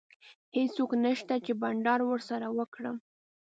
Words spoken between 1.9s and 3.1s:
ورسره وکړم.